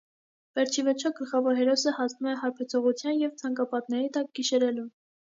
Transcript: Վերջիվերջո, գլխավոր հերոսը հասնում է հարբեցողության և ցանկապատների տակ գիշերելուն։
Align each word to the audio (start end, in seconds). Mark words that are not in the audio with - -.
Վերջիվերջո, 0.59 1.09
գլխավոր 1.17 1.59
հերոսը 1.59 1.91
հասնում 1.97 2.29
է 2.31 2.33
հարբեցողության 2.43 3.19
և 3.25 3.35
ցանկապատների 3.43 4.09
տակ 4.17 4.31
գիշերելուն։ 4.41 4.89